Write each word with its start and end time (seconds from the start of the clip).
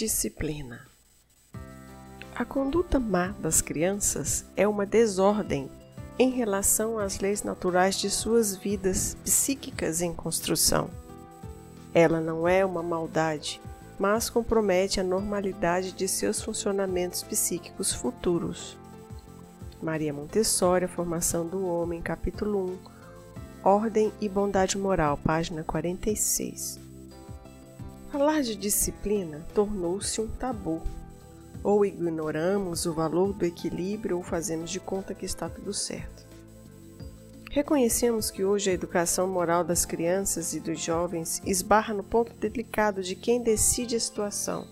Disciplina. 0.00 0.80
A 2.34 2.42
conduta 2.42 2.98
má 2.98 3.34
das 3.38 3.60
crianças 3.60 4.46
é 4.56 4.66
uma 4.66 4.86
desordem 4.86 5.70
em 6.18 6.30
relação 6.30 6.98
às 6.98 7.18
leis 7.18 7.42
naturais 7.42 7.96
de 7.96 8.08
suas 8.08 8.56
vidas 8.56 9.14
psíquicas 9.22 10.00
em 10.00 10.14
construção. 10.14 10.88
Ela 11.92 12.18
não 12.18 12.48
é 12.48 12.64
uma 12.64 12.82
maldade, 12.82 13.60
mas 13.98 14.30
compromete 14.30 14.98
a 14.98 15.04
normalidade 15.04 15.92
de 15.92 16.08
seus 16.08 16.40
funcionamentos 16.40 17.22
psíquicos 17.22 17.92
futuros. 17.92 18.78
Maria 19.82 20.14
Montessori, 20.14 20.86
A 20.86 20.88
Formação 20.88 21.46
do 21.46 21.66
Homem, 21.66 22.00
capítulo 22.00 22.70
1, 22.70 23.68
Ordem 23.68 24.10
e 24.18 24.30
Bondade 24.30 24.78
Moral, 24.78 25.18
página 25.18 25.62
46. 25.62 26.89
Falar 28.10 28.42
de 28.42 28.56
disciplina 28.56 29.46
tornou-se 29.54 30.20
um 30.20 30.26
tabu. 30.26 30.82
Ou 31.62 31.86
ignoramos 31.86 32.84
o 32.84 32.92
valor 32.92 33.32
do 33.32 33.44
equilíbrio 33.44 34.16
ou 34.16 34.22
fazemos 34.22 34.68
de 34.68 34.80
conta 34.80 35.14
que 35.14 35.24
está 35.24 35.48
tudo 35.48 35.72
certo. 35.72 36.26
Reconhecemos 37.52 38.28
que 38.28 38.44
hoje 38.44 38.70
a 38.70 38.72
educação 38.72 39.28
moral 39.28 39.62
das 39.62 39.84
crianças 39.84 40.54
e 40.54 40.60
dos 40.60 40.80
jovens 40.80 41.40
esbarra 41.46 41.94
no 41.94 42.02
ponto 42.02 42.32
delicado 42.34 43.00
de 43.00 43.14
quem 43.14 43.40
decide 43.42 43.94
a 43.94 44.00
situação: 44.00 44.66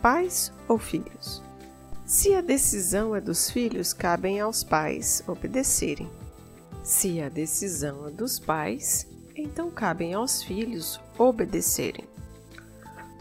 pais 0.00 0.50
ou 0.66 0.78
filhos. 0.78 1.42
Se 2.06 2.34
a 2.34 2.40
decisão 2.40 3.14
é 3.14 3.20
dos 3.20 3.50
filhos, 3.50 3.92
cabem 3.92 4.40
aos 4.40 4.64
pais 4.64 5.22
obedecerem. 5.26 6.10
Se 6.82 7.20
a 7.20 7.28
decisão 7.28 8.08
é 8.08 8.10
dos 8.10 8.38
pais, 8.38 9.06
então 9.36 9.70
cabem 9.70 10.14
aos 10.14 10.42
filhos 10.42 10.98
obedecerem. 11.18 12.07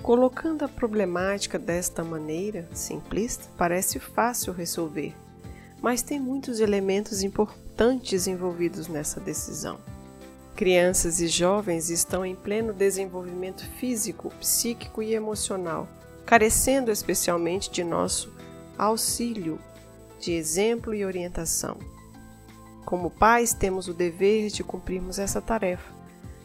Colocando 0.02 0.64
a 0.64 0.70
problemática 0.70 1.60
desta 1.60 2.04
maneira 2.04 2.70
simplista, 2.74 3.50
parece 3.58 4.00
fácil 4.00 4.54
resolver, 4.54 5.14
mas 5.82 6.02
tem 6.02 6.20
muitos 6.20 6.60
elementos 6.60 7.24
importantes 7.24 8.28
envolvidos 8.28 8.88
nessa 8.88 9.20
decisão. 9.20 9.80
Crianças 10.56 11.20
e 11.20 11.28
jovens 11.28 11.90
estão 11.90 12.26
em 12.26 12.36
pleno 12.36 12.74
desenvolvimento 12.74 13.66
físico, 13.80 14.30
psíquico 14.40 15.04
e 15.04 15.14
emocional, 15.14 15.88
carecendo 16.26 16.90
especialmente 16.90 17.70
de 17.70 17.84
nosso 17.84 18.34
auxílio, 18.78 19.60
de 20.20 20.32
exemplo 20.32 20.94
e 20.94 21.06
orientação. 21.06 21.78
Como 22.86 23.12
pais, 23.12 23.54
temos 23.54 23.88
o 23.88 23.94
dever 23.94 24.50
de 24.50 24.64
cumprirmos 24.64 25.20
essa 25.20 25.42
tarefa 25.42 25.97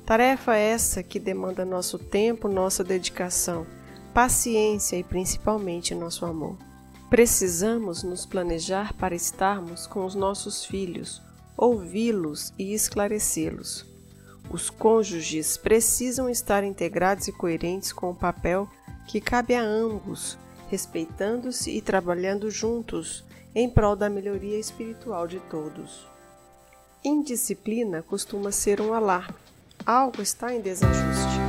Tarefa 0.04 0.56
essa 0.56 1.00
que 1.00 1.20
demanda 1.20 1.64
nosso 1.64 1.96
tempo, 1.96 2.48
nossa 2.48 2.82
dedicação, 2.82 3.64
paciência 4.12 4.96
e 4.96 5.04
principalmente 5.04 5.94
nosso 5.94 6.26
amor. 6.26 6.56
Precisamos 7.08 8.02
nos 8.02 8.26
planejar 8.26 8.94
para 8.94 9.14
estarmos 9.14 9.86
com 9.86 10.04
os 10.04 10.16
nossos 10.16 10.64
filhos, 10.64 11.22
ouvi-los 11.56 12.52
e 12.58 12.74
esclarecê-los. 12.74 13.86
Os 14.50 14.68
cônjuges 14.68 15.56
precisam 15.56 16.28
estar 16.28 16.64
integrados 16.64 17.28
e 17.28 17.32
coerentes 17.32 17.92
com 17.92 18.10
o 18.10 18.14
papel 18.14 18.68
que 19.06 19.20
cabe 19.20 19.54
a 19.54 19.62
ambos, 19.62 20.36
respeitando-se 20.68 21.70
e 21.70 21.80
trabalhando 21.80 22.50
juntos 22.50 23.24
em 23.54 23.70
prol 23.70 23.94
da 23.94 24.10
melhoria 24.10 24.58
espiritual 24.58 25.28
de 25.28 25.38
todos. 25.38 26.08
Indisciplina 27.04 28.02
costuma 28.02 28.50
ser 28.50 28.80
um 28.80 28.92
alarme 28.92 29.41
algo 29.86 30.22
está 30.22 30.54
em 30.54 30.60
desajuste. 30.60 31.40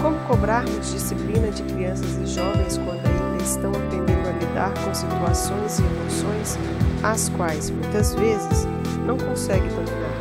Como 0.00 0.18
cobrarmos 0.26 0.90
disciplina 0.90 1.50
de 1.50 1.62
crianças 1.62 2.16
e 2.16 2.26
jovens 2.26 2.78
quando 2.78 3.06
ainda 3.06 3.42
estão 3.42 3.70
aprendendo 3.70 4.28
a 4.28 4.32
lidar 4.32 4.74
com 4.84 4.94
situações 4.94 5.78
e 5.78 5.82
emoções 5.82 6.58
as 7.02 7.28
quais 7.30 7.70
muitas 7.70 8.14
vezes 8.14 8.66
não 9.06 9.16
conseguem 9.16 9.68
dominar? 9.68 10.12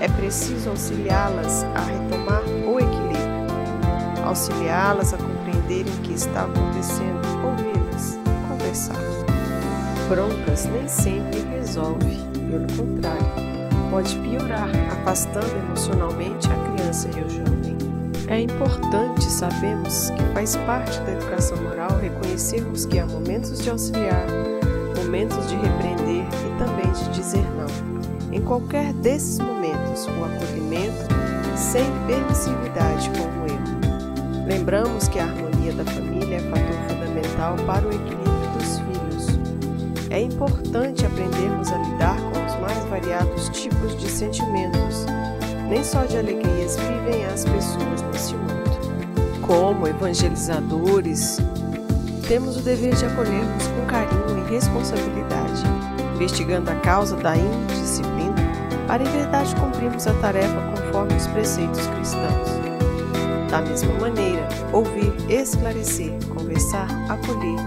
É 0.00 0.08
preciso 0.08 0.70
auxiliá-las 0.70 1.64
a 1.64 1.80
retomar 1.80 2.42
o 2.42 2.78
equilíbrio, 2.78 4.24
auxiliá-las 4.24 5.14
a 5.14 5.16
compreenderem 5.16 5.92
o 5.92 6.02
que 6.02 6.12
está 6.12 6.44
acontecendo, 6.44 7.22
ouvi-las, 7.44 8.18
conversar. 8.48 9.00
Broncas 10.08 10.66
nem 10.66 10.86
sempre 10.86 11.40
resolve, 11.40 12.16
pelo 12.48 12.66
contrário 12.76 13.46
pode 13.90 14.16
piorar, 14.18 14.70
afastando 14.92 15.56
emocionalmente 15.56 16.48
a 16.50 16.72
criança 16.72 17.08
e 17.08 17.20
o 17.22 17.30
jovem. 17.30 17.76
É 18.28 18.40
importante 18.40 19.24
sabermos 19.24 20.10
que 20.10 20.22
faz 20.34 20.56
parte 20.56 21.00
da 21.00 21.12
educação 21.12 21.56
moral 21.62 21.90
reconhecermos 22.00 22.84
que 22.84 22.98
há 22.98 23.06
momentos 23.06 23.62
de 23.62 23.70
auxiliar, 23.70 24.26
momentos 24.96 25.46
de 25.48 25.54
repreender 25.56 26.24
e 26.24 26.58
também 26.58 26.90
de 26.92 27.08
dizer 27.10 27.44
não. 27.56 28.34
Em 28.34 28.42
qualquer 28.42 28.92
desses 28.94 29.38
momentos, 29.38 30.06
o 30.06 30.24
acolhimento 30.24 31.06
sem 31.56 31.84
permissividade 32.06 33.10
com 33.10 33.24
o 33.24 33.46
erro. 33.46 34.46
Lembramos 34.46 35.08
que 35.08 35.18
a 35.18 35.24
harmonia 35.24 35.72
da 35.72 35.84
família 35.84 36.36
é 36.36 36.40
fator 36.40 36.76
fundamental 36.88 37.56
para 37.64 37.86
o 37.86 37.90
equilíbrio 37.90 38.50
dos 38.58 38.78
filhos. 38.78 40.10
É 40.10 40.20
importante 40.20 41.06
aprendermos 41.06 41.72
a 41.72 41.78
lidar 41.78 42.16
com 42.20 42.35
mais 42.66 42.84
variados 42.86 43.48
tipos 43.50 43.96
de 43.96 44.08
sentimentos. 44.08 45.06
Nem 45.68 45.82
só 45.82 46.04
de 46.04 46.18
alegrias 46.18 46.76
vivem 46.76 47.24
as 47.26 47.44
pessoas 47.44 48.02
neste 48.12 48.34
mundo. 48.34 49.46
Como 49.46 49.86
evangelizadores, 49.86 51.38
temos 52.26 52.56
o 52.56 52.60
dever 52.60 52.94
de 52.94 53.04
acolhermos 53.04 53.66
com 53.68 53.86
carinho 53.86 54.44
e 54.44 54.50
responsabilidade, 54.50 55.62
investigando 56.14 56.70
a 56.70 56.74
causa 56.76 57.16
da 57.16 57.36
indisciplina, 57.36 58.34
para 58.88 59.02
em 59.02 59.10
verdade 59.10 59.54
cumprirmos 59.56 60.06
a 60.06 60.14
tarefa 60.14 60.60
conforme 60.74 61.14
os 61.14 61.26
preceitos 61.28 61.86
cristãos. 61.86 62.48
Da 63.50 63.60
mesma 63.60 63.92
maneira, 64.00 64.48
ouvir, 64.72 65.12
esclarecer, 65.28 66.12
conversar, 66.34 66.88
acolher, 67.08 67.58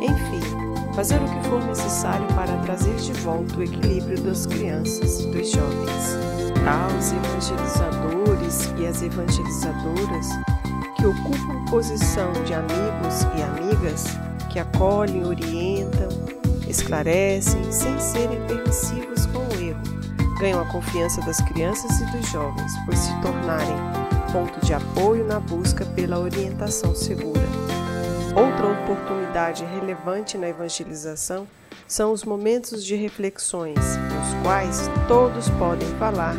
enfim, 0.00 0.57
fazer 0.98 1.22
o 1.22 1.28
que 1.28 1.48
for 1.48 1.64
necessário 1.64 2.26
para 2.34 2.56
trazer 2.64 2.96
de 2.96 3.12
volta 3.20 3.56
o 3.56 3.62
equilíbrio 3.62 4.20
das 4.20 4.46
crianças 4.46 5.20
e 5.20 5.28
dos 5.28 5.52
jovens. 5.52 6.18
Aos 6.66 7.12
evangelizadores 7.12 8.74
e 8.76 8.84
as 8.84 9.00
evangelizadoras 9.00 10.26
que 10.96 11.06
ocupam 11.06 11.64
posição 11.70 12.32
de 12.44 12.52
amigos 12.52 13.22
e 13.36 13.42
amigas 13.42 14.06
que 14.50 14.58
acolhem, 14.58 15.24
orientam, 15.24 16.08
esclarecem 16.66 17.70
sem 17.70 17.96
serem 18.00 18.44
permissivos 18.48 19.24
com 19.26 19.38
o 19.38 19.60
erro, 19.60 19.80
ganham 20.40 20.60
a 20.60 20.66
confiança 20.66 21.20
das 21.20 21.40
crianças 21.42 22.00
e 22.00 22.06
dos 22.06 22.28
jovens 22.28 22.72
por 22.84 22.96
se 22.96 23.14
tornarem 23.20 23.76
ponto 24.32 24.66
de 24.66 24.74
apoio 24.74 25.24
na 25.24 25.38
busca 25.38 25.86
pela 25.86 26.18
orientação 26.18 26.92
segura. 26.92 27.46
Outra 28.34 28.66
oportunidade 28.68 29.64
relevante 29.64 30.36
na 30.36 30.48
evangelização 30.48 31.46
são 31.86 32.12
os 32.12 32.24
momentos 32.24 32.84
de 32.84 32.94
reflexões, 32.94 33.74
nos 33.76 34.42
quais 34.42 34.90
todos 35.08 35.48
podem 35.50 35.88
falar 35.98 36.36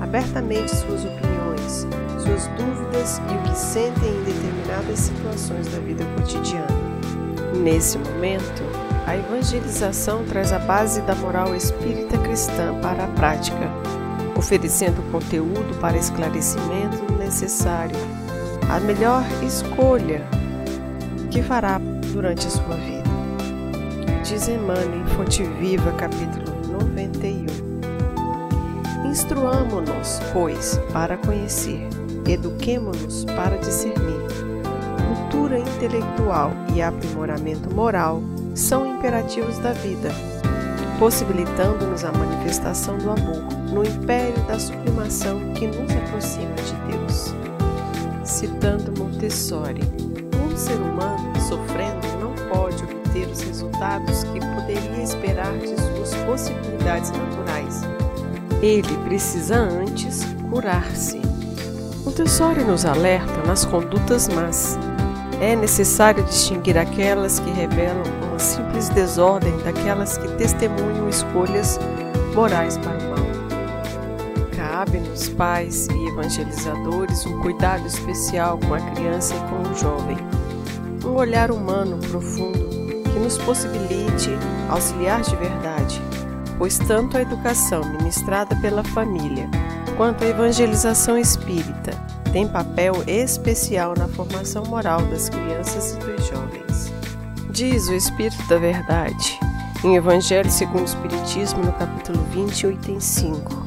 abertamente 0.00 0.70
suas 0.76 1.04
opiniões, 1.04 1.86
suas 2.22 2.46
dúvidas 2.48 3.18
e 3.18 3.34
o 3.34 3.42
que 3.50 3.58
sentem 3.58 4.10
em 4.10 4.24
determinadas 4.24 4.98
situações 4.98 5.66
da 5.68 5.78
vida 5.78 6.04
cotidiana. 6.16 6.66
Nesse 7.56 7.98
momento, 7.98 8.62
a 9.06 9.16
evangelização 9.16 10.24
traz 10.26 10.52
a 10.52 10.58
base 10.58 11.00
da 11.02 11.14
moral 11.14 11.54
espírita 11.54 12.18
cristã 12.18 12.78
para 12.80 13.04
a 13.04 13.08
prática, 13.08 13.70
oferecendo 14.36 15.02
conteúdo 15.10 15.78
para 15.80 15.96
esclarecimento 15.96 17.12
necessário, 17.18 17.96
a 18.68 18.80
melhor 18.80 19.24
escolha 19.42 20.22
que 21.32 21.42
fará 21.42 21.80
durante 22.12 22.46
a 22.46 22.50
sua 22.50 22.76
vida. 22.76 23.10
Diz 24.22 24.48
Emmanuel 24.48 24.94
em 24.94 25.06
Fonte 25.16 25.42
Viva, 25.42 25.90
capítulo 25.92 26.44
91. 26.70 27.46
Instruamo-nos, 29.08 30.20
pois, 30.32 30.78
para 30.92 31.16
conhecer, 31.16 31.88
eduquemo-nos 32.28 33.24
para 33.24 33.56
discernir. 33.56 34.20
Cultura 35.08 35.58
intelectual 35.58 36.52
e 36.74 36.82
aprimoramento 36.82 37.74
moral 37.74 38.22
são 38.54 38.98
imperativos 38.98 39.56
da 39.58 39.72
vida, 39.72 40.10
possibilitando-nos 40.98 42.04
a 42.04 42.12
manifestação 42.12 42.98
do 42.98 43.10
amor 43.10 43.42
no 43.72 43.82
império 43.82 44.38
da 44.46 44.58
sublimação 44.58 45.40
que 45.54 45.66
nos 45.66 45.90
aproxima 45.96 46.54
de 46.56 46.74
Deus. 46.92 47.34
Citando 48.22 48.92
Montessori, 48.98 49.80
um 50.44 50.56
ser 50.56 50.74
humano 50.74 50.91
sofrendo 51.52 52.06
não 52.18 52.32
pode 52.48 52.82
obter 52.82 53.28
os 53.28 53.42
resultados 53.42 54.24
que 54.24 54.40
poderia 54.40 55.02
esperar 55.02 55.52
de 55.58 55.68
suas 55.68 56.14
possibilidades 56.24 57.10
naturais. 57.10 57.82
Ele 58.62 58.96
precisa 59.04 59.56
antes 59.56 60.24
curar-se. 60.48 61.20
Montessori 62.06 62.64
nos 62.64 62.86
alerta 62.86 63.46
nas 63.46 63.66
condutas 63.66 64.28
más. 64.28 64.78
É 65.42 65.54
necessário 65.54 66.24
distinguir 66.24 66.78
aquelas 66.78 67.38
que 67.38 67.50
revelam 67.50 68.02
uma 68.22 68.38
simples 68.38 68.88
desordem 68.88 69.54
daquelas 69.58 70.16
que 70.16 70.28
testemunham 70.36 71.06
escolhas 71.08 71.78
morais 72.34 72.78
para 72.78 72.98
o 72.98 73.10
mal. 73.10 73.22
Cabe-nos, 74.56 75.28
pais 75.28 75.86
e 75.88 76.08
evangelizadores, 76.08 77.26
um 77.26 77.40
cuidado 77.40 77.86
especial 77.86 78.58
com 78.58 78.74
a 78.74 78.80
criança 78.92 79.34
e 79.34 79.40
com 79.50 79.70
o 79.70 79.74
jovem. 79.74 80.41
Um 81.04 81.14
olhar 81.14 81.50
humano 81.50 81.98
profundo 81.98 82.68
que 83.12 83.18
nos 83.18 83.38
possibilite 83.38 84.30
auxiliar 84.70 85.22
de 85.22 85.36
verdade, 85.36 86.00
pois 86.58 86.78
tanto 86.78 87.16
a 87.16 87.22
educação 87.22 87.84
ministrada 87.84 88.56
pela 88.56 88.84
família 88.84 89.48
quanto 89.96 90.24
a 90.24 90.28
evangelização 90.28 91.18
espírita 91.18 91.92
tem 92.32 92.48
papel 92.48 92.94
especial 93.06 93.94
na 93.96 94.08
formação 94.08 94.64
moral 94.64 95.02
das 95.02 95.28
crianças 95.28 95.92
e 95.92 95.98
dos 95.98 96.26
jovens. 96.26 96.92
Diz 97.50 97.88
o 97.88 97.94
Espírito 97.94 98.42
da 98.48 98.56
Verdade, 98.56 99.38
em 99.84 99.96
Evangelho 99.96 100.50
segundo 100.50 100.80
o 100.80 100.84
Espiritismo, 100.84 101.62
no 101.62 101.72
capítulo 101.74 102.22
20, 102.30 102.68
item 102.68 102.98
5. 102.98 103.66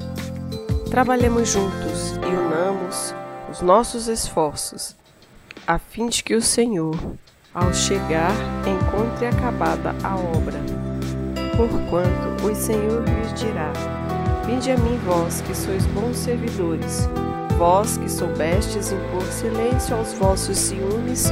Trabalhemos 0.89 1.49
juntos 1.49 2.15
e 2.15 2.25
unamos 2.25 3.13
os 3.51 3.61
nossos 3.61 4.07
esforços, 4.07 4.95
a 5.67 5.77
fim 5.77 6.07
de 6.07 6.23
que 6.23 6.33
o 6.33 6.41
Senhor, 6.41 6.97
ao 7.55 7.73
chegar, 7.73 8.35
encontre 8.67 9.27
acabada 9.27 9.95
a 10.03 10.15
obra. 10.15 10.59
Porquanto 11.55 12.45
o 12.45 12.53
Senhor 12.53 13.03
lhes 13.03 13.33
dirá: 13.33 13.71
Vinde 14.45 14.71
a 14.71 14.77
mim, 14.77 14.99
vós 15.05 15.41
que 15.41 15.55
sois 15.55 15.85
bons 15.87 16.17
servidores, 16.17 17.09
vós 17.57 17.97
que 17.97 18.11
soubestes 18.11 18.91
impor 18.91 19.23
silêncio 19.23 19.95
aos 19.95 20.13
vossos 20.13 20.57
ciúmes 20.57 21.31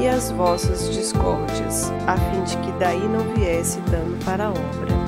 e 0.00 0.08
às 0.08 0.30
vossas 0.30 0.88
discórdias, 0.90 1.92
a 2.06 2.16
fim 2.16 2.42
de 2.44 2.56
que 2.58 2.72
daí 2.78 3.06
não 3.08 3.34
viesse 3.34 3.80
dano 3.90 4.16
para 4.24 4.46
a 4.46 4.50
obra. 4.50 5.03